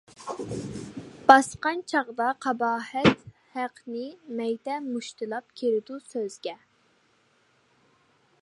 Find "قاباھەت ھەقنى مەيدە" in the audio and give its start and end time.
2.45-4.79